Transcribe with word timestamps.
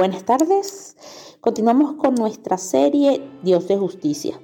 Buenas 0.00 0.24
tardes. 0.24 0.96
Continuamos 1.42 1.92
con 1.96 2.14
nuestra 2.14 2.56
serie 2.56 3.20
Dios 3.42 3.68
de 3.68 3.76
Justicia. 3.76 4.40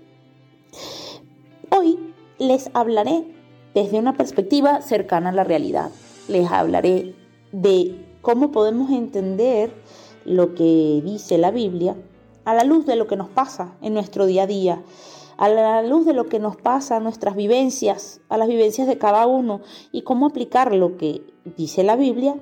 Hoy 1.70 2.12
les 2.36 2.68
hablaré 2.74 3.24
desde 3.72 3.98
una 3.98 4.18
perspectiva 4.18 4.82
cercana 4.82 5.30
a 5.30 5.32
la 5.32 5.44
realidad. 5.44 5.90
Les 6.28 6.52
hablaré 6.52 7.14
de 7.52 8.04
cómo 8.20 8.52
podemos 8.52 8.90
entender 8.90 9.72
lo 10.26 10.54
que 10.54 11.00
dice 11.02 11.38
la 11.38 11.52
Biblia 11.52 11.96
a 12.44 12.52
la 12.52 12.64
luz 12.64 12.84
de 12.84 12.96
lo 12.96 13.06
que 13.06 13.16
nos 13.16 13.30
pasa 13.30 13.78
en 13.80 13.94
nuestro 13.94 14.26
día 14.26 14.42
a 14.42 14.46
día, 14.46 14.82
a 15.38 15.48
la 15.48 15.82
luz 15.82 16.04
de 16.04 16.12
lo 16.12 16.26
que 16.26 16.38
nos 16.38 16.58
pasa, 16.58 16.96
a 16.96 17.00
nuestras 17.00 17.34
vivencias, 17.34 18.20
a 18.28 18.36
las 18.36 18.48
vivencias 18.48 18.86
de 18.86 18.98
cada 18.98 19.26
uno 19.26 19.62
y 19.90 20.02
cómo 20.02 20.26
aplicar 20.26 20.74
lo 20.74 20.98
que 20.98 21.22
dice 21.56 21.82
la 21.82 21.96
Biblia 21.96 22.36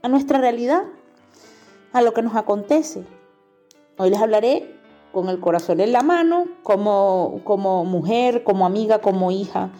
a 0.00 0.08
nuestra 0.08 0.38
realidad 0.38 0.84
a 1.92 2.02
lo 2.02 2.12
que 2.12 2.22
nos 2.22 2.36
acontece. 2.36 3.04
Hoy 3.98 4.10
les 4.10 4.20
hablaré 4.20 4.74
con 5.12 5.28
el 5.28 5.40
corazón 5.40 5.80
en 5.80 5.92
la 5.92 6.02
mano, 6.02 6.46
como, 6.62 7.40
como 7.44 7.84
mujer, 7.84 8.44
como 8.44 8.64
amiga, 8.64 9.00
como 9.00 9.30
hija, 9.30 9.70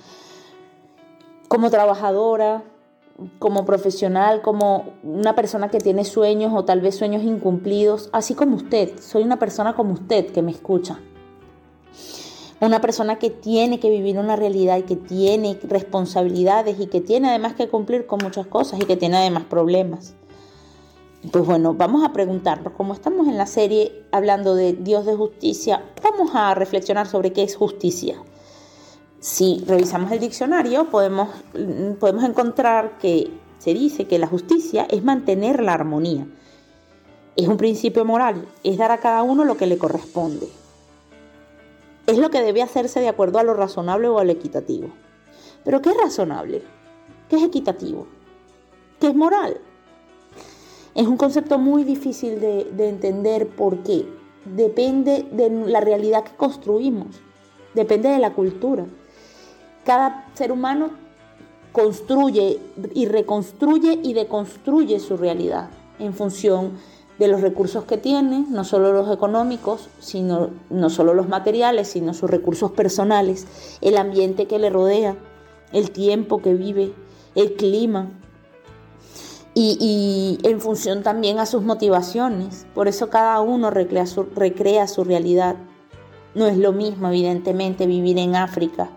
como 1.49 1.71
trabajadora, 1.71 2.63
como 3.39 3.65
profesional, 3.65 4.43
como 4.43 4.95
una 5.03 5.35
persona 5.35 5.69
que 5.69 5.79
tiene 5.79 6.05
sueños 6.05 6.53
o 6.55 6.65
tal 6.65 6.81
vez 6.81 6.97
sueños 6.97 7.23
incumplidos, 7.23 8.11
así 8.13 8.35
como 8.35 8.57
usted. 8.57 8.99
Soy 9.01 9.23
una 9.23 9.39
persona 9.39 9.75
como 9.75 9.95
usted 9.95 10.33
que 10.33 10.43
me 10.43 10.51
escucha. 10.51 11.01
Una 12.61 12.81
persona 12.81 13.19
que 13.19 13.31
tiene 13.31 13.81
que 13.81 13.91
vivir 13.91 14.19
una 14.19 14.37
realidad 14.37 14.79
y 14.79 14.83
que 14.83 14.95
tiene 14.95 15.59
responsabilidades 15.65 16.79
y 16.79 16.87
que 16.87 17.01
tiene 17.01 17.29
además 17.29 17.55
que 17.55 17.69
cumplir 17.69 18.07
con 18.07 18.21
muchas 18.23 18.47
cosas 18.47 18.81
y 18.81 18.85
que 18.85 18.97
tiene 18.97 19.17
además 19.17 19.45
problemas. 19.45 20.15
Pues 21.31 21.47
bueno, 21.47 21.73
vamos 21.73 22.05
a 22.05 22.13
preguntarnos, 22.13 22.73
como 22.73 22.95
estamos 22.95 23.29
en 23.29 23.39
la 23.39 23.47
serie 23.47 24.05
hablando 24.11 24.57
de 24.57 24.73
Dios 24.73 25.07
de 25.07 25.15
justicia, 25.15 25.85
vamos 26.03 26.33
a 26.35 26.53
reflexionar 26.55 27.07
sobre 27.07 27.33
qué 27.33 27.45
es 27.45 27.55
justicia. 27.55 28.17
Si 29.21 29.63
revisamos 29.65 30.11
el 30.11 30.19
diccionario, 30.19 30.91
podemos, 30.91 31.29
podemos 32.01 32.25
encontrar 32.25 32.99
que 32.99 33.31
se 33.59 33.73
dice 33.73 34.09
que 34.09 34.19
la 34.19 34.27
justicia 34.27 34.85
es 34.91 35.05
mantener 35.05 35.63
la 35.63 35.75
armonía. 35.75 36.27
Es 37.37 37.47
un 37.47 37.57
principio 37.57 38.05
moral, 38.05 38.49
es 38.65 38.77
dar 38.77 38.91
a 38.91 38.99
cada 38.99 39.23
uno 39.23 39.45
lo 39.45 39.57
que 39.57 39.69
le 39.69 39.79
corresponde. 39.79 40.49
Es 42.09 42.19
lo 42.19 42.31
que 42.31 42.43
debe 42.43 42.63
hacerse 42.63 42.99
de 42.99 43.09
acuerdo 43.09 43.39
a 43.39 43.45
lo 43.45 43.55
razonable 43.55 44.09
o 44.09 44.19
a 44.19 44.25
lo 44.25 44.33
equitativo. 44.33 44.89
Pero 45.65 45.81
¿qué 45.83 45.91
es 45.91 45.97
razonable? 46.03 46.65
¿Qué 47.29 47.37
es 47.37 47.45
equitativo? 47.45 48.09
¿Qué 48.99 49.07
es 49.07 49.15
moral? 49.15 49.61
Es 50.95 51.07
un 51.07 51.17
concepto 51.17 51.59
muy 51.59 51.85
difícil 51.85 52.39
de, 52.41 52.89
entender 52.89 53.49
porque 53.49 54.07
depende 54.45 55.27
de 55.33 55.49
la 55.51 55.81
realidad 55.81 56.25
que 56.25 56.37
construimos, 56.37 57.21
depende 57.75 58.11
de 58.11 58.19
la 58.19 58.35
cultura. 58.35 58.85
Cada 59.85 60.27
ser 60.35 60.53
humano 60.53 60.91
construye 61.73 62.59
y 62.95 63.07
reconstruye 63.07 64.01
y 64.03 64.13
deconstruye 64.13 65.01
su 65.01 65.17
realidad 65.17 65.71
en 65.99 66.13
función 66.13 66.73
de 67.19 67.29
los 67.29 67.41
recursos 67.41 67.85
que 67.85 67.97
tiene, 67.97 68.45
no 68.51 68.65
solo 68.65 68.93
los 68.93 69.11
económicos, 69.11 69.89
sino 69.99 70.51
no 70.69 70.91
solo 70.91 71.15
los 71.15 71.29
materiales, 71.29 71.89
sino 71.89 72.13
sus 72.13 72.29
recursos 72.29 72.73
personales, 72.73 73.47
el 73.81 73.97
ambiente 73.97 74.47
que 74.47 74.59
le 74.59 74.69
rodea, 74.69 75.17
el 75.73 75.91
tiempo 75.91 76.43
que 76.43 76.53
vive, 76.55 76.93
el 77.35 77.55
clima, 77.55 78.11
y, 79.55 80.39
en 80.43 80.61
función 80.61 81.03
también 81.03 81.39
a 81.39 81.47
sus 81.47 81.63
motivaciones. 81.63 82.67
Por 82.75 82.89
eso 82.89 83.11
cada 83.11 83.41
uno 83.41 83.71
recrea 83.71 84.07
su, 84.07 85.05
realidad. 85.05 85.57
No 86.35 86.47
es 86.47 86.57
lo 86.57 86.73
mismo, 86.73 87.09
evidentemente, 87.09 87.87
vivir 87.87 88.19
en 88.19 88.37
África, 88.37 88.89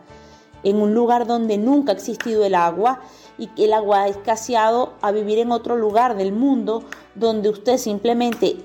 en 0.63 0.77
un 0.77 0.93
lugar 0.93 1.27
donde 1.27 1.57
nunca 1.57 1.91
ha 1.91 1.95
existido 1.95 2.45
el 2.45 2.55
agua 2.55 3.01
y 3.37 3.47
que 3.47 3.65
el 3.65 3.73
agua 3.73 4.03
ha 4.03 4.07
escaseado, 4.07 4.93
a 5.01 5.11
vivir 5.11 5.39
en 5.39 5.51
otro 5.51 5.75
lugar 5.75 6.15
del 6.15 6.31
mundo 6.31 6.83
donde 7.15 7.49
usted 7.49 7.77
simplemente, 7.77 8.57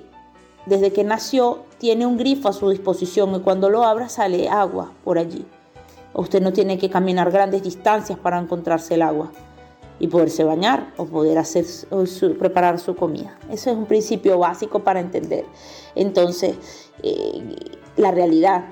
desde 0.67 0.93
que 0.93 1.03
nació, 1.03 1.65
tiene 1.79 2.07
un 2.07 2.17
grifo 2.17 2.49
a 2.49 2.53
su 2.53 2.71
disposición 2.71 3.35
y 3.35 3.41
cuando 3.41 3.69
lo 3.69 3.83
abra 3.83 4.09
sale 4.09 4.49
agua 4.49 4.93
por 5.03 5.19
allí. 5.19 5.45
Usted 6.15 6.41
no 6.41 6.53
tiene 6.53 6.79
que 6.79 6.91
caminar 6.91 7.33
grandes 7.33 7.65
distancias 7.65 8.19
para 8.19 8.39
encontrarse 8.39 8.95
el 8.95 9.03
agua 9.03 9.33
y 10.01 10.09
poderse 10.09 10.43
bañar 10.43 10.93
o 10.97 11.05
poder 11.05 11.39
hacer 11.39 11.67
preparar 12.39 12.81
su 12.81 12.97
comida. 12.97 13.39
Eso 13.51 13.71
es 13.71 13.77
un 13.77 13.87
principio 13.87 14.39
básico 14.39 14.81
para 14.81 14.99
entender. 14.99 15.45
Entonces, 15.95 16.57
eh, 17.03 17.55
la 17.97 18.11
realidad, 18.11 18.65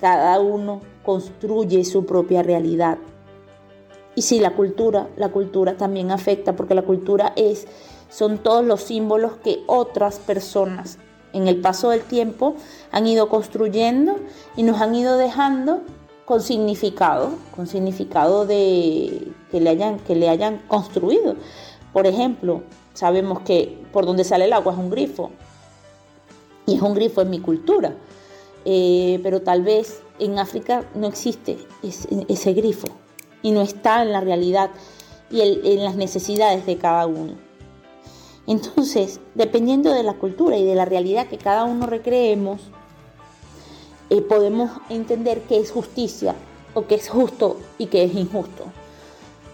cada 0.00 0.38
uno 0.38 0.82
construye 1.02 1.84
su 1.84 2.04
propia 2.04 2.42
realidad. 2.42 2.98
Y 4.14 4.22
sí, 4.22 4.38
la 4.38 4.54
cultura, 4.54 5.08
la 5.16 5.30
cultura 5.30 5.76
también 5.76 6.10
afecta 6.10 6.54
porque 6.54 6.74
la 6.74 6.82
cultura 6.82 7.32
es 7.36 7.66
son 8.08 8.38
todos 8.38 8.64
los 8.64 8.82
símbolos 8.82 9.32
que 9.42 9.62
otras 9.66 10.18
personas 10.18 10.98
en 11.32 11.48
el 11.48 11.60
paso 11.60 11.90
del 11.90 12.02
tiempo 12.02 12.54
han 12.92 13.06
ido 13.06 13.28
construyendo 13.28 14.16
y 14.56 14.62
nos 14.62 14.80
han 14.80 14.94
ido 14.94 15.16
dejando 15.16 15.82
con 16.26 16.42
significado, 16.42 17.30
con 17.54 17.66
significado 17.66 18.44
de 18.44 19.32
que 19.50 19.60
le 19.60 19.70
hayan, 19.70 19.98
que 20.00 20.14
le 20.14 20.28
hayan 20.28 20.58
construido. 20.66 21.36
Por 21.92 22.06
ejemplo, 22.06 22.62
sabemos 22.92 23.40
que 23.40 23.82
por 23.92 24.04
donde 24.04 24.24
sale 24.24 24.44
el 24.44 24.52
agua 24.52 24.72
es 24.72 24.78
un 24.78 24.90
grifo, 24.90 25.30
y 26.66 26.74
es 26.74 26.82
un 26.82 26.94
grifo 26.94 27.22
en 27.22 27.30
mi 27.30 27.38
cultura, 27.38 27.94
eh, 28.64 29.20
pero 29.22 29.40
tal 29.40 29.62
vez 29.62 30.02
en 30.18 30.38
África 30.38 30.84
no 30.94 31.06
existe 31.06 31.58
ese, 31.82 32.52
grifo 32.52 32.88
y 33.42 33.52
no 33.52 33.62
está 33.62 34.02
en 34.02 34.10
la 34.10 34.20
realidad 34.20 34.70
y 35.30 35.40
en 35.40 35.84
las 35.84 35.94
necesidades 35.94 36.66
de 36.66 36.76
cada 36.76 37.06
uno. 37.06 37.34
Entonces, 38.48 39.20
dependiendo 39.34 39.92
de 39.92 40.02
la 40.02 40.14
cultura 40.14 40.56
y 40.56 40.64
de 40.64 40.74
la 40.74 40.84
realidad 40.84 41.28
que 41.28 41.38
cada 41.38 41.64
uno 41.64 41.86
recreemos, 41.86 42.60
eh, 44.10 44.22
podemos 44.22 44.70
entender 44.88 45.42
qué 45.42 45.58
es 45.58 45.70
justicia 45.70 46.34
o 46.74 46.86
qué 46.86 46.96
es 46.96 47.08
justo 47.08 47.56
y 47.78 47.86
qué 47.86 48.04
es 48.04 48.14
injusto. 48.14 48.64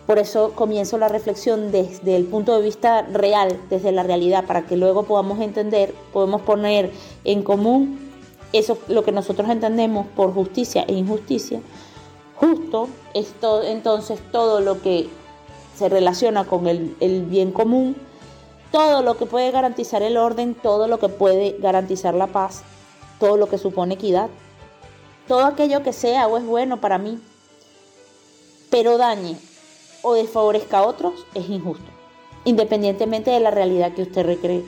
Por 0.06 0.18
eso 0.18 0.52
comienzo 0.54 0.98
la 0.98 1.08
reflexión 1.08 1.70
desde 1.70 2.16
el 2.16 2.24
punto 2.24 2.56
de 2.56 2.62
vista 2.62 3.02
real, 3.02 3.60
desde 3.70 3.92
la 3.92 4.02
realidad, 4.02 4.44
para 4.46 4.66
que 4.66 4.76
luego 4.76 5.04
podamos 5.04 5.40
entender, 5.40 5.94
podemos 6.12 6.42
poner 6.42 6.90
en 7.24 7.42
común 7.42 8.10
eso 8.52 8.76
lo 8.88 9.04
que 9.04 9.12
nosotros 9.12 9.48
entendemos 9.48 10.06
por 10.08 10.34
justicia 10.34 10.84
e 10.88 10.94
injusticia. 10.94 11.60
Justo 12.36 12.88
es 13.14 13.32
entonces 13.64 14.20
todo 14.32 14.60
lo 14.60 14.82
que 14.82 15.08
se 15.76 15.88
relaciona 15.88 16.44
con 16.44 16.66
el 16.66 17.24
bien 17.26 17.52
común, 17.52 17.96
todo 18.72 19.02
lo 19.02 19.16
que 19.16 19.26
puede 19.26 19.50
garantizar 19.52 20.02
el 20.02 20.16
orden, 20.16 20.54
todo 20.54 20.88
lo 20.88 20.98
que 20.98 21.08
puede 21.08 21.56
garantizar 21.60 22.14
la 22.14 22.26
paz, 22.26 22.62
todo 23.20 23.36
lo 23.36 23.48
que 23.48 23.58
supone 23.58 23.94
equidad, 23.94 24.28
todo 25.32 25.46
aquello 25.46 25.82
que 25.82 25.94
sea 25.94 26.26
o 26.26 26.36
es 26.36 26.44
bueno 26.44 26.82
para 26.82 26.98
mí, 26.98 27.18
pero 28.68 28.98
dañe 28.98 29.38
o 30.02 30.12
desfavorezca 30.12 30.80
a 30.80 30.86
otros, 30.86 31.24
es 31.32 31.48
injusto, 31.48 31.90
independientemente 32.44 33.30
de 33.30 33.40
la 33.40 33.50
realidad 33.50 33.94
que 33.94 34.02
usted 34.02 34.26
recree. 34.26 34.62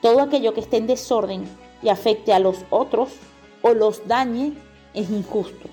Todo 0.00 0.22
aquello 0.22 0.54
que 0.54 0.60
esté 0.60 0.78
en 0.78 0.86
desorden 0.86 1.46
y 1.82 1.90
afecte 1.90 2.32
a 2.32 2.38
los 2.38 2.64
otros 2.70 3.10
o 3.60 3.74
los 3.74 4.08
dañe, 4.08 4.54
es 4.94 5.10
injusto. 5.10 5.68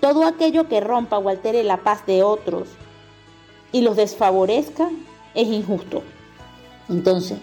Todo 0.00 0.24
aquello 0.24 0.66
que 0.66 0.80
rompa 0.80 1.18
o 1.18 1.28
altere 1.28 1.64
la 1.64 1.84
paz 1.84 2.06
de 2.06 2.22
otros 2.22 2.66
y 3.72 3.82
los 3.82 3.96
desfavorezca, 3.96 4.88
es 5.34 5.48
injusto. 5.48 6.02
Entonces, 6.88 7.36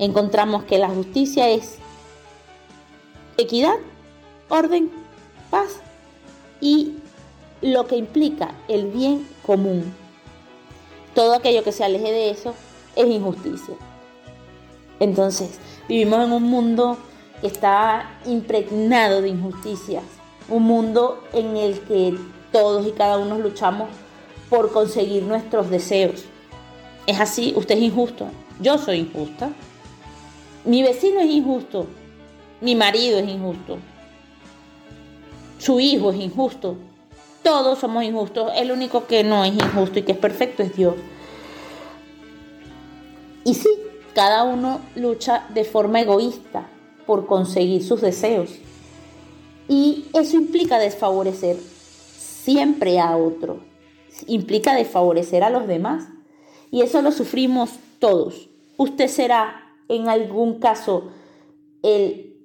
encontramos 0.00 0.64
que 0.64 0.78
la 0.78 0.88
justicia 0.88 1.48
es 1.50 1.76
equidad, 3.36 3.76
orden, 4.48 4.90
paz 5.50 5.80
y 6.60 6.96
lo 7.60 7.86
que 7.86 7.96
implica 7.96 8.54
el 8.68 8.86
bien 8.88 9.28
común. 9.44 9.92
Todo 11.14 11.34
aquello 11.34 11.64
que 11.64 11.72
se 11.72 11.84
aleje 11.84 12.12
de 12.12 12.30
eso 12.30 12.54
es 12.96 13.06
injusticia. 13.06 13.74
Entonces, 15.00 15.58
vivimos 15.88 16.24
en 16.24 16.32
un 16.32 16.44
mundo 16.44 16.98
que 17.40 17.46
está 17.46 18.18
impregnado 18.26 19.22
de 19.22 19.28
injusticias, 19.28 20.04
un 20.48 20.64
mundo 20.64 21.22
en 21.32 21.56
el 21.56 21.80
que 21.80 22.16
todos 22.52 22.86
y 22.86 22.92
cada 22.92 23.18
uno 23.18 23.38
luchamos 23.38 23.88
por 24.48 24.72
conseguir 24.72 25.22
nuestros 25.24 25.70
deseos. 25.70 26.24
Es 27.06 27.20
así, 27.20 27.52
usted 27.56 27.76
es 27.76 27.82
injusto, 27.82 28.28
yo 28.60 28.78
soy 28.78 28.98
injusta, 28.98 29.50
mi 30.64 30.82
vecino 30.82 31.20
es 31.20 31.30
injusto, 31.30 31.86
mi 32.60 32.74
marido 32.74 33.18
es 33.18 33.28
injusto. 33.28 33.78
Su 35.58 35.80
hijo 35.80 36.10
es 36.10 36.20
injusto. 36.20 36.76
Todos 37.42 37.78
somos 37.78 38.04
injustos. 38.04 38.52
El 38.56 38.70
único 38.70 39.06
que 39.06 39.24
no 39.24 39.44
es 39.44 39.54
injusto 39.54 39.98
y 39.98 40.02
que 40.02 40.12
es 40.12 40.18
perfecto 40.18 40.62
es 40.62 40.76
Dios. 40.76 40.94
Y 43.44 43.54
sí, 43.54 43.68
cada 44.14 44.44
uno 44.44 44.80
lucha 44.94 45.46
de 45.54 45.64
forma 45.64 46.00
egoísta 46.00 46.68
por 47.06 47.26
conseguir 47.26 47.82
sus 47.82 48.00
deseos. 48.00 48.50
Y 49.68 50.06
eso 50.14 50.36
implica 50.36 50.78
desfavorecer 50.78 51.56
siempre 51.56 52.98
a 53.00 53.16
otro, 53.16 53.60
implica 54.26 54.74
desfavorecer 54.74 55.44
a 55.44 55.50
los 55.50 55.66
demás. 55.66 56.08
Y 56.70 56.82
eso 56.82 57.02
lo 57.02 57.12
sufrimos 57.12 57.70
todos. 57.98 58.48
Usted 58.76 59.08
será 59.08 59.62
en 59.88 60.08
algún 60.08 60.58
caso 60.58 61.10
el 61.82 62.36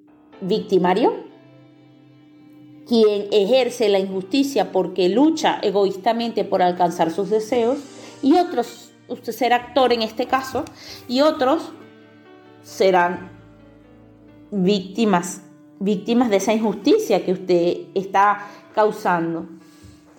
victimario, 0.42 1.23
quien 2.88 3.28
ejerce 3.32 3.90
la 3.90 4.00
injusticia 4.00 4.72
porque 4.72 5.10
lucha 5.10 5.60
egoístamente 5.62 6.44
por 6.44 6.62
alcanzar 6.62 7.12
sus 7.12 7.30
deseos, 7.30 7.80
y 8.22 8.38
otros, 8.38 8.92
usted 9.08 9.34
será 9.34 9.58
actor 9.58 9.94
en 9.94 10.02
este 10.02 10.28
caso, 10.28 10.66
y 11.08 11.22
otros 11.22 11.72
serán 12.64 13.32
víctimas, 14.52 15.42
víctimas 15.80 16.30
de 16.30 16.38
esa 16.38 16.54
injusticia 16.54 17.26
que 17.26 17.34
usted 17.34 17.78
está 17.94 18.48
causando. 18.74 19.48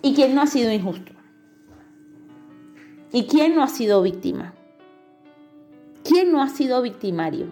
¿Y 0.01 0.13
quién 0.13 0.35
no 0.35 0.41
ha 0.41 0.47
sido 0.47 0.71
injusto? 0.71 1.13
¿Y 3.11 3.23
quién 3.23 3.55
no 3.55 3.63
ha 3.63 3.67
sido 3.67 4.01
víctima? 4.01 4.53
¿Quién 6.03 6.31
no 6.31 6.43
ha 6.43 6.49
sido 6.49 6.81
victimario? 6.81 7.47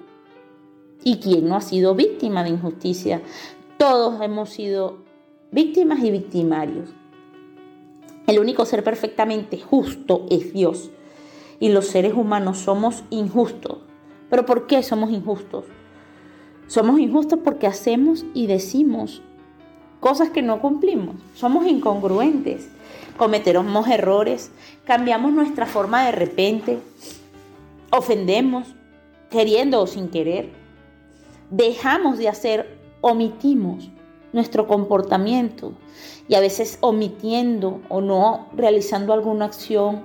¿Y 1.03 1.17
quién 1.17 1.47
no 1.47 1.55
ha 1.55 1.61
sido 1.61 1.95
víctima 1.95 2.43
de 2.43 2.51
injusticia? 2.51 3.21
Todos 3.83 4.21
hemos 4.21 4.49
sido 4.49 4.99
víctimas 5.51 5.99
y 6.05 6.09
victimarios. 6.09 6.91
El 8.27 8.39
único 8.39 8.65
ser 8.65 8.81
perfectamente 8.81 9.59
justo 9.59 10.25
es 10.29 10.53
Dios. 10.53 10.89
Y 11.59 11.67
los 11.67 11.87
seres 11.87 12.13
humanos 12.13 12.59
somos 12.59 13.03
injustos. 13.09 13.79
¿Pero 14.29 14.45
por 14.45 14.67
qué 14.67 14.83
somos 14.83 15.11
injustos? 15.11 15.65
Somos 16.67 16.97
injustos 16.97 17.39
porque 17.43 17.67
hacemos 17.67 18.23
y 18.33 18.47
decimos 18.47 19.21
cosas 19.99 20.29
que 20.29 20.41
no 20.41 20.61
cumplimos. 20.61 21.17
Somos 21.35 21.67
incongruentes. 21.67 22.69
Cometemos 23.17 23.89
errores. 23.89 24.53
Cambiamos 24.85 25.33
nuestra 25.33 25.65
forma 25.65 26.05
de 26.05 26.13
repente. 26.13 26.79
Ofendemos, 27.91 28.65
queriendo 29.29 29.81
o 29.81 29.87
sin 29.87 30.07
querer. 30.07 30.51
Dejamos 31.49 32.17
de 32.17 32.29
hacer, 32.29 32.82
omitimos 33.03 33.89
nuestro 34.31 34.65
comportamiento 34.65 35.73
y 36.27 36.35
a 36.35 36.39
veces 36.39 36.77
omitiendo 36.79 37.81
o 37.89 37.99
no 37.99 38.47
realizando 38.55 39.13
alguna 39.13 39.45
acción 39.45 40.03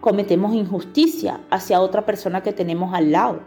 cometemos 0.00 0.52
injusticia 0.52 1.40
hacia 1.50 1.80
otra 1.80 2.04
persona 2.04 2.42
que 2.42 2.52
tenemos 2.52 2.92
al 2.92 3.12
lado. 3.12 3.40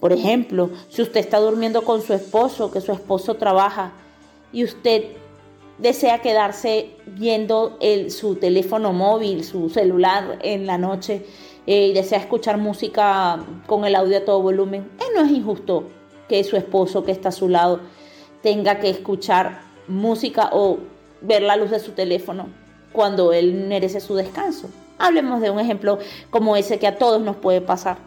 Por 0.00 0.12
ejemplo, 0.12 0.70
si 0.88 1.02
usted 1.02 1.20
está 1.20 1.38
durmiendo 1.38 1.84
con 1.84 2.00
su 2.00 2.14
esposo, 2.14 2.70
que 2.70 2.80
su 2.80 2.90
esposo 2.90 3.34
trabaja 3.34 3.92
y 4.50 4.64
usted 4.64 5.04
desea 5.76 6.22
quedarse 6.22 6.96
viendo 7.06 7.78
su 8.08 8.36
teléfono 8.36 8.94
móvil, 8.94 9.44
su 9.44 9.68
celular 9.68 10.38
en 10.40 10.66
la 10.66 10.78
noche 10.78 11.26
eh, 11.66 11.88
y 11.88 11.92
desea 11.92 12.18
escuchar 12.18 12.56
música 12.56 13.44
con 13.66 13.84
el 13.84 13.94
audio 13.94 14.16
a 14.16 14.24
todo 14.24 14.40
volumen, 14.40 14.90
eh, 14.98 15.04
no 15.14 15.22
es 15.22 15.30
injusto 15.30 15.84
que 16.30 16.42
su 16.44 16.56
esposo 16.56 17.04
que 17.04 17.12
está 17.12 17.28
a 17.28 17.32
su 17.32 17.50
lado 17.50 17.80
tenga 18.42 18.78
que 18.78 18.90
escuchar 18.90 19.60
música 19.88 20.50
o 20.52 20.78
ver 21.20 21.42
la 21.42 21.56
luz 21.56 21.70
de 21.70 21.80
su 21.80 21.92
teléfono 21.92 22.48
cuando 22.92 23.32
él 23.32 23.54
merece 23.54 24.00
su 24.00 24.14
descanso. 24.14 24.70
Hablemos 24.98 25.40
de 25.40 25.50
un 25.50 25.60
ejemplo 25.60 25.98
como 26.30 26.56
ese 26.56 26.78
que 26.78 26.86
a 26.86 26.98
todos 26.98 27.20
nos 27.20 27.36
puede 27.36 27.60
pasar. 27.60 27.98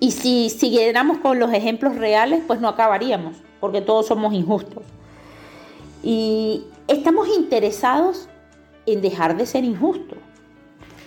Y 0.00 0.10
si 0.10 0.50
siguiéramos 0.50 1.18
con 1.18 1.38
los 1.38 1.52
ejemplos 1.52 1.96
reales, 1.96 2.42
pues 2.46 2.60
no 2.60 2.68
acabaríamos, 2.68 3.36
porque 3.60 3.80
todos 3.80 4.06
somos 4.06 4.34
injustos. 4.34 4.82
Y 6.02 6.64
estamos 6.88 7.28
interesados 7.28 8.28
en 8.84 9.00
dejar 9.00 9.36
de 9.36 9.46
ser 9.46 9.64
injustos 9.64 10.18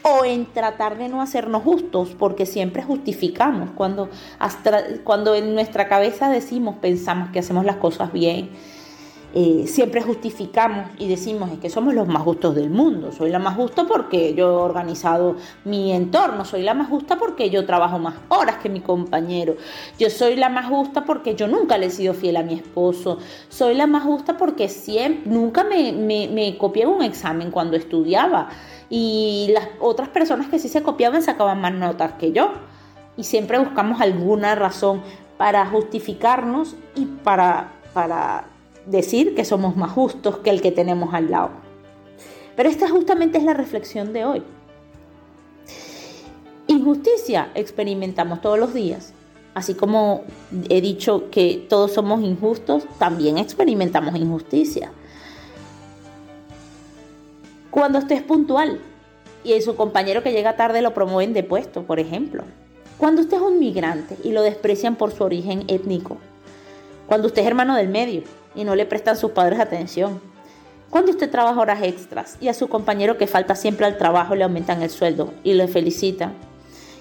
o 0.10 0.26
en 0.26 0.46
tratar 0.46 0.98
de 0.98 1.10
no 1.10 1.22
hacernos 1.22 1.64
justos, 1.64 2.16
porque 2.18 2.46
siempre 2.46 2.84
justificamos. 2.84 3.70
Cuando, 3.76 4.10
cuando 5.04 5.36
en 5.36 5.54
nuestra 5.54 5.88
cabeza 5.88 6.30
decimos, 6.30 6.76
pensamos 6.82 7.30
que 7.32 7.40
hacemos 7.40 7.66
las 7.66 7.78
cosas 7.78 8.12
bien, 8.12 8.50
eh, 9.34 9.66
siempre 9.68 10.02
justificamos 10.02 10.90
y 10.98 11.08
decimos 11.08 11.52
es 11.52 11.60
que 11.60 11.70
somos 11.70 11.94
los 11.94 12.08
más 12.08 12.24
justos 12.24 12.56
del 12.56 12.70
mundo. 12.70 13.12
Soy 13.12 13.30
la 13.30 13.38
más 13.38 13.56
justa 13.56 13.86
porque 13.86 14.34
yo 14.34 14.50
he 14.50 14.56
organizado 14.56 15.36
mi 15.66 15.92
entorno, 15.94 16.46
soy 16.46 16.64
la 16.64 16.74
más 16.74 16.90
justa 16.90 17.18
porque 17.18 17.50
yo 17.50 17.66
trabajo 17.66 18.00
más 18.00 18.16
horas 18.30 18.58
que 18.58 18.70
mi 18.70 18.82
compañero, 18.82 19.56
yo 20.00 20.10
soy 20.10 20.36
la 20.36 20.50
más 20.50 20.66
justa 20.68 21.06
porque 21.06 21.36
yo 21.36 21.48
nunca 21.48 21.78
le 21.78 21.88
he 21.88 21.90
sido 21.92 22.14
fiel 22.14 22.38
a 22.38 22.44
mi 22.44 22.56
esposo, 22.56 23.20
soy 23.50 23.76
la 23.76 23.86
más 23.86 24.04
justa 24.04 24.36
porque 24.36 24.68
siempre, 24.68 25.30
nunca 25.32 25.64
me, 25.64 25.92
me, 25.92 26.28
me 26.28 26.58
copié 26.58 26.88
un 26.88 27.04
examen 27.04 27.52
cuando 27.52 27.78
estudiaba 27.78 28.50
y 28.90 29.52
las 29.54 29.68
otras 29.80 30.10
personas 30.10 30.48
que 30.48 30.58
sí 30.58 30.68
se 30.70 30.82
copiaban 30.82 31.22
sacaban 31.22 31.62
más 31.62 31.74
notas 31.74 32.14
que 32.14 32.32
yo. 32.32 32.52
Y 33.16 33.24
siempre 33.26 33.60
buscamos 33.60 34.02
alguna 34.02 34.56
razón 34.56 35.02
para 35.38 35.66
justificarnos 35.66 36.76
y 36.96 37.06
para, 37.06 37.74
para 37.94 38.46
decir 38.90 39.36
que 39.36 39.46
somos 39.46 39.78
más 39.78 39.92
justos 39.92 40.40
que 40.40 40.50
el 40.50 40.62
que 40.62 40.72
tenemos 40.72 41.14
al 41.14 41.30
lado. 41.30 41.52
Pero 42.56 42.70
esta 42.70 42.90
justamente 42.90 43.38
es 43.38 43.44
la 43.44 43.54
reflexión 43.54 44.12
de 44.14 44.26
hoy. 44.26 44.44
Injusticia 46.68 47.50
experimentamos 47.56 48.42
todos 48.42 48.60
los 48.60 48.74
días. 48.74 49.14
Así 49.54 49.74
como 49.74 50.24
he 50.70 50.82
dicho 50.82 51.30
que 51.32 51.66
todos 51.70 51.94
somos 51.94 52.22
injustos, 52.22 52.84
también 52.98 53.38
experimentamos 53.38 54.16
injusticia. 54.16 54.92
Cuando 57.72 58.00
usted 58.00 58.16
es 58.16 58.24
puntual 58.24 58.80
y 59.44 59.60
su 59.62 59.76
compañero 59.76 60.24
que 60.24 60.32
llega 60.32 60.56
tarde 60.56 60.82
lo 60.82 60.94
promueven 60.94 61.34
de 61.34 61.44
puesto, 61.44 61.84
por 61.84 62.00
ejemplo. 62.00 62.44
Cuando 62.98 63.22
usted 63.22 63.38
es 63.38 63.44
un 63.44 63.60
migrante 63.60 64.18
y 64.24 64.32
lo 64.32 64.42
desprecian 64.42 64.96
por 64.96 65.12
su 65.12 65.24
origen 65.24 65.64
étnico. 65.68 66.18
Cuando 67.08 67.28
usted 67.28 67.42
es 67.42 67.48
hermano 67.48 67.76
del 67.76 67.88
medio 67.88 68.24
y 68.56 68.64
no 68.64 68.76
le 68.76 68.86
prestan 68.86 69.18
sus 69.18 69.32
padres 69.32 69.60
atención. 69.60 70.22
Cuando 70.90 71.12
usted 71.12 71.30
trabaja 71.30 71.60
horas 71.60 71.84
extras 71.84 72.38
y 72.42 72.48
a 72.48 72.54
su 72.54 72.68
compañero 72.68 73.18
que 73.18 73.28
falta 73.28 73.56
siempre 73.56 73.86
al 73.86 73.98
trabajo 73.98 74.36
le 74.36 74.44
aumentan 74.44 74.82
el 74.82 74.90
sueldo 74.90 75.34
y 75.44 75.54
le 75.54 75.68
felicitan. 75.68 76.34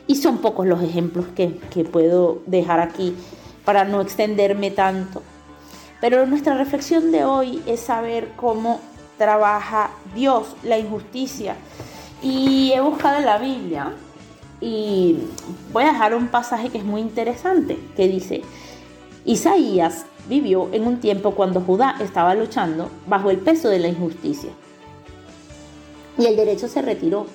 Y 0.06 0.17
son 0.17 0.39
pocos 0.39 0.67
los 0.67 0.83
ejemplos 0.83 1.27
que, 1.35 1.59
que 1.71 1.85
puedo 1.85 2.43
dejar 2.47 2.81
aquí 2.81 3.15
para 3.65 3.85
no 3.85 4.00
extenderme 4.00 4.70
tanto. 4.70 5.22
Pero 6.01 6.27
nuestra 6.27 6.55
reflexión 6.55 7.13
de 7.13 7.25
hoy 7.25 7.63
es 7.67 7.81
saber 7.81 8.29
cómo 8.37 8.81
trabaja 9.17 9.91
Dios 10.15 10.55
la 10.63 10.79
injusticia. 10.79 11.56
Y 12.22 12.72
he 12.75 12.81
buscado 12.81 13.19
en 13.19 13.27
la 13.27 13.39
Biblia 13.39 13.93
y 14.61 15.19
voy 15.72 15.84
a 15.84 15.93
dejar 15.93 16.15
un 16.15 16.29
pasaje 16.29 16.69
que 16.70 16.79
es 16.79 16.84
muy 16.84 17.01
interesante, 17.01 17.79
que 17.96 18.08
dice, 18.08 18.43
Isaías 19.25 20.05
vivió 20.29 20.69
en 20.73 20.87
un 20.87 21.01
tiempo 21.01 21.32
cuando 21.32 21.61
Judá 21.61 21.97
estaba 22.01 22.35
luchando 22.35 22.91
bajo 23.06 23.31
el 23.31 23.39
peso 23.39 23.69
de 23.69 23.79
la 23.79 23.89
injusticia. 23.89 24.51
Y 26.19 26.27
el 26.27 26.37
derecho 26.37 26.69
se 26.69 26.82
retiró 26.82 27.27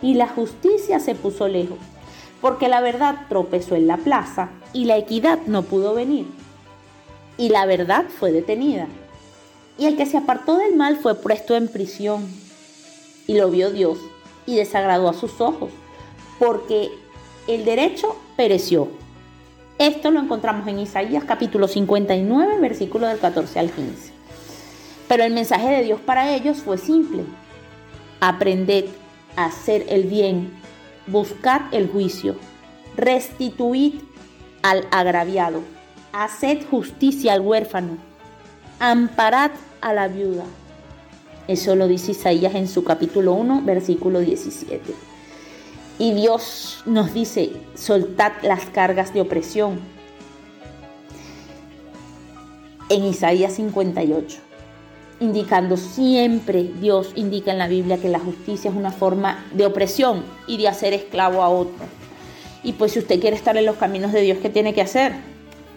y 0.00 0.14
la 0.14 0.28
justicia 0.28 0.98
se 0.98 1.14
puso 1.14 1.48
lejos, 1.48 1.78
porque 2.40 2.68
la 2.68 2.80
verdad 2.80 3.26
tropezó 3.28 3.76
en 3.76 3.86
la 3.86 3.98
plaza 3.98 4.50
y 4.72 4.86
la 4.86 4.96
equidad 4.96 5.38
no 5.46 5.62
pudo 5.62 5.94
venir. 5.94 6.26
Y 7.38 7.48
la 7.50 7.66
verdad 7.66 8.06
fue 8.18 8.32
detenida. 8.32 8.88
Y 9.78 9.86
el 9.86 9.96
que 9.96 10.06
se 10.06 10.18
apartó 10.18 10.56
del 10.58 10.76
mal 10.76 10.96
fue 10.96 11.14
puesto 11.14 11.56
en 11.56 11.68
prisión. 11.68 12.26
Y 13.26 13.34
lo 13.34 13.50
vio 13.50 13.70
Dios 13.70 13.98
y 14.46 14.56
desagradó 14.56 15.08
a 15.08 15.14
sus 15.14 15.40
ojos, 15.40 15.70
porque 16.38 16.90
el 17.46 17.64
derecho 17.64 18.16
pereció 18.36 18.88
esto 19.86 20.10
lo 20.10 20.20
encontramos 20.20 20.66
en 20.68 20.78
Isaías 20.78 21.24
capítulo 21.24 21.66
59, 21.66 22.58
versículo 22.60 23.08
del 23.08 23.18
14 23.18 23.58
al 23.58 23.70
15. 23.70 24.12
Pero 25.08 25.24
el 25.24 25.34
mensaje 25.34 25.68
de 25.68 25.82
Dios 25.82 26.00
para 26.00 26.34
ellos 26.34 26.58
fue 26.58 26.78
simple. 26.78 27.24
Aprended 28.20 28.86
a 29.34 29.46
hacer 29.46 29.84
el 29.88 30.04
bien, 30.04 30.52
buscad 31.06 31.62
el 31.72 31.88
juicio, 31.88 32.36
restituid 32.96 33.94
al 34.62 34.86
agraviado, 34.92 35.62
haced 36.12 36.64
justicia 36.70 37.32
al 37.32 37.40
huérfano, 37.40 37.98
amparad 38.78 39.50
a 39.80 39.92
la 39.92 40.06
viuda. 40.06 40.44
Eso 41.48 41.74
lo 41.74 41.88
dice 41.88 42.12
Isaías 42.12 42.54
en 42.54 42.68
su 42.68 42.84
capítulo 42.84 43.32
1, 43.32 43.62
versículo 43.64 44.20
17. 44.20 45.11
Y 46.02 46.14
Dios 46.14 46.82
nos 46.84 47.14
dice, 47.14 47.52
soltad 47.76 48.32
las 48.42 48.64
cargas 48.64 49.14
de 49.14 49.20
opresión. 49.20 49.78
En 52.88 53.04
Isaías 53.04 53.52
58, 53.52 54.40
indicando 55.20 55.76
siempre, 55.76 56.64
Dios 56.64 57.12
indica 57.14 57.52
en 57.52 57.58
la 57.58 57.68
Biblia 57.68 57.98
que 57.98 58.08
la 58.08 58.18
justicia 58.18 58.68
es 58.68 58.76
una 58.76 58.90
forma 58.90 59.46
de 59.52 59.64
opresión 59.64 60.24
y 60.48 60.56
de 60.56 60.66
hacer 60.66 60.92
esclavo 60.92 61.40
a 61.40 61.48
otro. 61.48 61.84
Y 62.64 62.72
pues 62.72 62.94
si 62.94 62.98
usted 62.98 63.20
quiere 63.20 63.36
estar 63.36 63.56
en 63.56 63.66
los 63.66 63.76
caminos 63.76 64.10
de 64.12 64.22
Dios, 64.22 64.38
¿qué 64.42 64.50
tiene 64.50 64.74
que 64.74 64.82
hacer? 64.82 65.12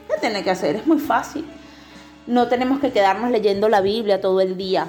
¿Qué 0.07 0.19
tiene 0.19 0.43
que 0.43 0.49
hacer? 0.49 0.75
Es 0.75 0.87
muy 0.87 0.97
fácil. 0.97 1.45
No 2.25 2.47
tenemos 2.47 2.79
que 2.79 2.91
quedarnos 2.91 3.29
leyendo 3.29 3.69
la 3.69 3.81
Biblia 3.81 4.21
todo 4.21 4.41
el 4.41 4.57
día, 4.57 4.87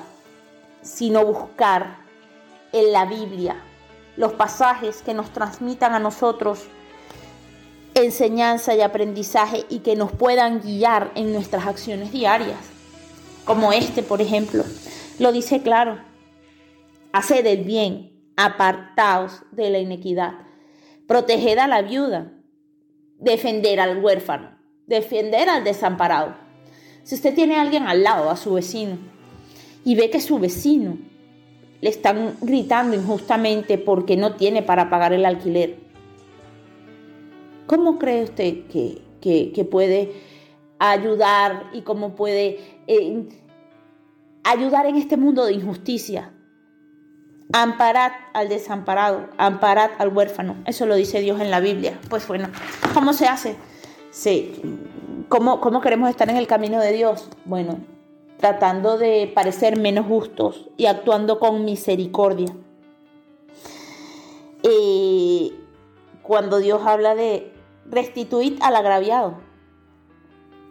sino 0.80 1.26
buscar 1.26 1.98
en 2.72 2.90
la 2.90 3.04
Biblia 3.04 3.65
los 4.16 4.32
pasajes 4.32 5.02
que 5.02 5.14
nos 5.14 5.30
transmitan 5.32 5.94
a 5.94 5.98
nosotros 5.98 6.68
enseñanza 7.94 8.74
y 8.74 8.82
aprendizaje 8.82 9.64
y 9.70 9.78
que 9.78 9.96
nos 9.96 10.12
puedan 10.12 10.60
guiar 10.60 11.12
en 11.14 11.32
nuestras 11.32 11.66
acciones 11.66 12.12
diarias. 12.12 12.58
Como 13.44 13.72
este, 13.72 14.02
por 14.02 14.20
ejemplo, 14.20 14.64
lo 15.18 15.32
dice 15.32 15.62
claro. 15.62 15.98
Haced 17.12 17.46
el 17.46 17.64
bien, 17.64 18.12
apartaos 18.36 19.42
de 19.50 19.70
la 19.70 19.78
inequidad. 19.78 20.34
Proteged 21.06 21.58
a 21.58 21.68
la 21.68 21.82
viuda, 21.82 22.32
defender 23.18 23.80
al 23.80 24.02
huérfano, 24.04 24.58
defender 24.86 25.48
al 25.48 25.64
desamparado. 25.64 26.34
Si 27.02 27.14
usted 27.14 27.34
tiene 27.34 27.56
a 27.56 27.62
alguien 27.62 27.86
al 27.86 28.02
lado, 28.02 28.28
a 28.28 28.36
su 28.36 28.52
vecino, 28.54 28.98
y 29.84 29.94
ve 29.94 30.10
que 30.10 30.20
su 30.20 30.38
vecino 30.38 30.98
le 31.80 31.90
están 31.90 32.36
gritando 32.40 32.96
injustamente 32.96 33.78
porque 33.78 34.16
no 34.16 34.34
tiene 34.34 34.62
para 34.62 34.88
pagar 34.90 35.12
el 35.12 35.24
alquiler, 35.24 35.76
¿cómo 37.66 37.98
cree 37.98 38.24
usted 38.24 38.66
que, 38.68 39.68
puede 39.70 40.12
ayudar 40.78 41.64
y 41.72 41.82
cómo 41.82 42.14
puede 42.14 42.60
eh, 42.86 43.28
ayudar 44.44 44.86
en 44.86 44.96
este 44.96 45.16
mundo 45.16 45.44
de 45.44 45.54
injusticia? 45.54 46.32
Amparad 47.52 48.12
al 48.34 48.48
desamparado, 48.48 49.28
amparad 49.36 49.90
al 49.98 50.08
huérfano. 50.08 50.56
Eso 50.66 50.84
lo 50.84 50.96
dice 50.96 51.20
Dios 51.20 51.40
en 51.40 51.50
la 51.50 51.60
Biblia. 51.60 51.98
Pues 52.08 52.26
bueno, 52.26 52.48
¿cómo 52.92 53.12
se 53.12 53.26
hace? 53.26 53.56
Sí. 54.10 54.60
¿Cómo, 55.28 55.60
¿Cómo 55.60 55.80
queremos 55.80 56.10
estar 56.10 56.28
en 56.28 56.36
el 56.36 56.48
camino 56.48 56.80
de 56.80 56.92
Dios? 56.92 57.28
Bueno, 57.44 57.78
tratando 58.38 58.98
de 58.98 59.30
parecer 59.34 59.78
menos 59.78 60.06
justos 60.06 60.68
y 60.76 60.86
actuando 60.86 61.38
con 61.38 61.64
misericordia. 61.64 62.48
Eh, 64.62 65.52
cuando 66.22 66.58
Dios 66.58 66.82
habla 66.84 67.14
de 67.14 67.52
restituir 67.88 68.58
al 68.60 68.76
agraviado, 68.76 69.38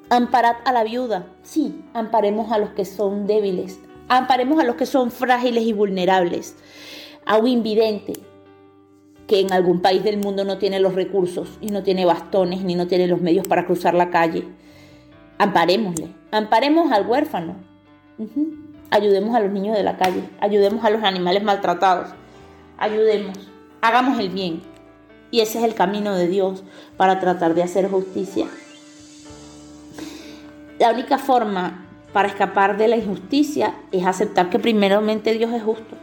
amparad 0.10 0.57
a 0.65 0.72
la 0.72 0.84
viuda, 0.84 1.27
sí, 1.43 1.84
amparemos 1.93 2.51
a 2.51 2.57
los 2.57 2.69
que 2.72 2.86
son 2.86 3.25
débiles, 3.25 3.79
Amparemos 4.07 4.60
a 4.60 4.63
los 4.63 4.75
que 4.75 4.86
son 4.86 5.10
frágiles 5.10 5.63
y 5.63 5.74
vulnerables, 5.74 6.55
a 7.25 7.38
un 7.38 7.48
invidente 7.48 8.13
que 9.25 9.39
en 9.39 9.51
algún 9.51 9.81
país 9.81 10.03
del 10.03 10.19
mundo 10.19 10.43
no 10.43 10.60
tiene 10.60 10.79
los 10.79 10.93
recursos 10.93 11.57
y 11.60 11.67
no 11.67 11.81
tiene 11.81 12.05
bastones 12.05 12.63
ni 12.63 12.75
no 12.75 12.86
tiene 12.86 13.07
los 13.07 13.22
medios 13.22 13.48
para 13.48 13.65
cruzar 13.65 13.95
la 13.95 14.12
calle. 14.12 14.45
Amparémosle, 15.38 16.13
amparemos 16.32 16.92
al 16.92 17.06
huérfano, 17.08 17.56
ayudemos 18.89 19.36
a 19.36 19.42
los 19.42 19.51
niños 19.51 19.75
de 19.75 19.84
la 19.84 19.98
calle, 19.98 20.30
ayudemos 20.39 20.86
a 20.86 20.89
los 20.89 21.04
animales 21.04 21.44
maltratados, 21.44 22.10
ayudemos, 22.77 23.38
hagamos 23.82 24.20
el 24.20 24.30
bien. 24.30 24.62
Y 25.32 25.42
ese 25.42 25.58
es 25.58 25.65
el 25.65 25.74
camino 25.74 26.15
de 26.15 26.27
Dios 26.27 26.63
para 26.96 27.20
tratar 27.20 27.54
de 27.54 27.63
hacer 27.63 27.89
justicia. 27.89 28.48
La 30.80 30.92
única 30.92 31.18
forma 31.18 31.86
para 32.13 32.30
escapar 32.30 32.77
de 32.77 32.88
la 32.88 32.96
injusticia 32.96 33.75
es 33.92 34.06
aceptar 34.06 34.50
que 34.50 34.60
primeramente 34.60 35.34
Dios 35.34 35.51
es 35.51 35.63
justo 35.63 35.98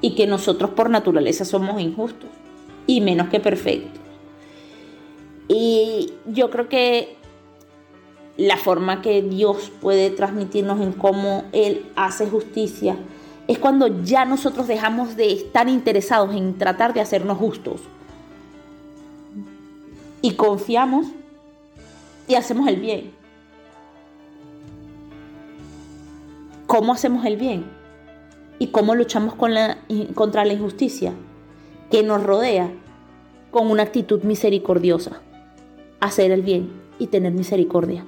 y 0.00 0.14
que 0.14 0.28
nosotros 0.28 0.70
por 0.70 0.88
naturaleza 0.88 1.44
somos 1.44 1.80
injustos 1.80 2.30
y 2.86 3.00
menos 3.00 3.28
que 3.28 3.40
perfectos. 3.40 4.00
Y 5.48 6.12
yo 6.26 6.50
creo 6.50 6.68
que 6.68 7.16
la 8.36 8.56
forma 8.56 9.02
que 9.02 9.22
Dios 9.22 9.70
puede 9.80 10.10
transmitirnos 10.10 10.80
en 10.80 10.92
cómo 10.92 11.44
Él 11.52 11.86
hace 11.96 12.26
justicia 12.26 12.96
es 13.48 13.58
cuando 13.58 14.02
ya 14.02 14.24
nosotros 14.24 14.68
dejamos 14.68 15.16
de 15.16 15.32
estar 15.32 15.68
interesados 15.68 16.34
en 16.34 16.56
tratar 16.56 16.94
de 16.94 17.00
hacernos 17.00 17.38
justos 17.38 17.80
y 20.22 20.32
confiamos 20.34 21.06
y 22.28 22.36
hacemos 22.36 22.68
el 22.68 22.76
bien. 22.76 23.22
cómo 26.72 26.94
hacemos 26.94 27.26
el 27.26 27.36
bien 27.36 27.66
y 28.58 28.68
cómo 28.68 28.94
luchamos 28.94 29.34
contra 29.34 30.44
la 30.46 30.52
injusticia 30.54 31.12
que 31.90 32.02
nos 32.02 32.22
rodea 32.22 32.70
con 33.50 33.70
una 33.70 33.82
actitud 33.82 34.22
misericordiosa. 34.22 35.20
Hacer 36.00 36.30
el 36.30 36.40
bien 36.40 36.72
y 36.98 37.08
tener 37.08 37.32
misericordia. 37.34 38.06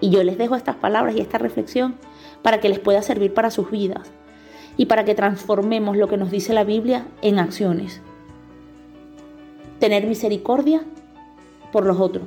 Y 0.00 0.10
yo 0.10 0.22
les 0.22 0.38
dejo 0.38 0.56
estas 0.56 0.76
palabras 0.76 1.14
y 1.16 1.20
esta 1.20 1.38
reflexión 1.38 1.96
para 2.42 2.60
que 2.60 2.68
les 2.68 2.78
pueda 2.78 3.02
servir 3.02 3.32
para 3.34 3.50
sus 3.50 3.70
vidas 3.70 4.10
y 4.76 4.86
para 4.86 5.04
que 5.04 5.14
transformemos 5.14 5.96
lo 5.96 6.08
que 6.08 6.16
nos 6.16 6.30
dice 6.30 6.52
la 6.52 6.64
Biblia 6.64 7.06
en 7.22 7.38
acciones. 7.38 8.02
Tener 9.78 10.06
misericordia 10.06 10.82
por 11.72 11.86
los 11.86 11.98
otros, 11.98 12.24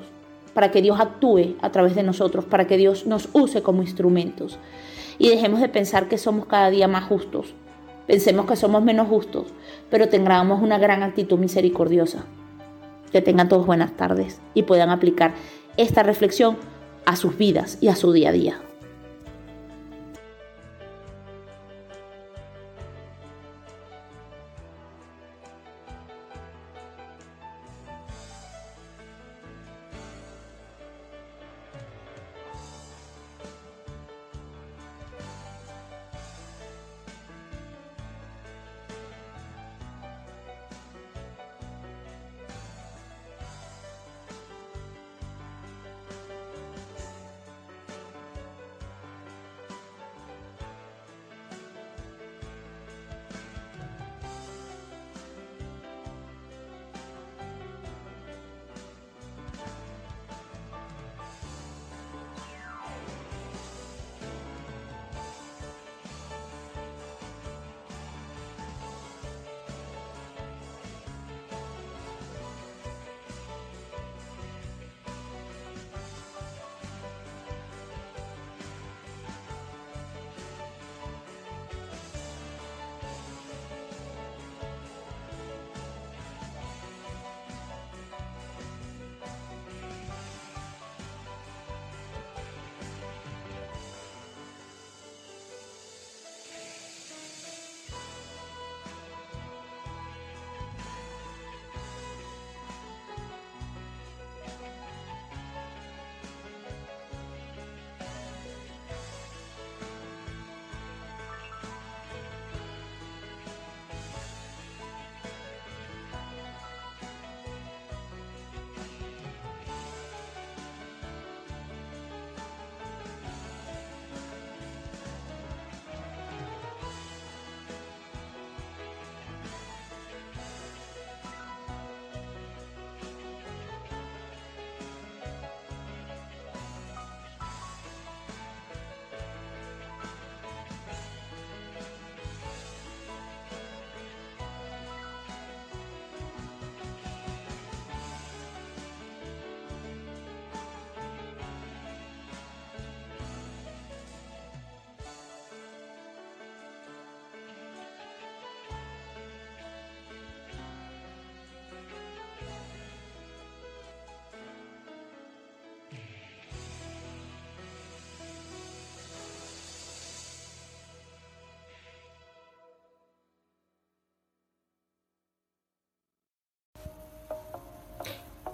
para 0.53 0.71
que 0.71 0.81
Dios 0.81 0.99
actúe 0.99 1.55
a 1.61 1.71
través 1.71 1.95
de 1.95 2.03
nosotros, 2.03 2.45
para 2.45 2.67
que 2.67 2.77
Dios 2.77 3.05
nos 3.05 3.29
use 3.33 3.61
como 3.61 3.81
instrumentos 3.81 4.59
y 5.19 5.29
dejemos 5.29 5.59
de 5.59 5.69
pensar 5.69 6.07
que 6.07 6.17
somos 6.17 6.45
cada 6.45 6.69
día 6.71 6.87
más 6.87 7.03
justos. 7.03 7.53
Pensemos 8.07 8.47
que 8.47 8.55
somos 8.55 8.81
menos 8.81 9.07
justos, 9.07 9.47
pero 9.91 10.09
tengamos 10.09 10.63
una 10.63 10.79
gran 10.79 11.03
actitud 11.03 11.37
misericordiosa. 11.37 12.25
Que 13.11 13.21
tengan 13.21 13.49
todos 13.49 13.65
buenas 13.65 13.91
tardes 13.97 14.39
y 14.53 14.63
puedan 14.63 14.89
aplicar 14.89 15.33
esta 15.77 16.03
reflexión 16.03 16.57
a 17.05 17.15
sus 17.15 17.37
vidas 17.37 17.77
y 17.81 17.87
a 17.87 17.95
su 17.95 18.11
día 18.11 18.29
a 18.29 18.31
día. 18.33 18.61